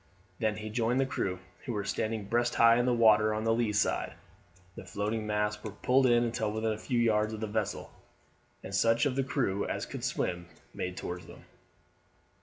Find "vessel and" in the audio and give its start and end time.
7.45-8.73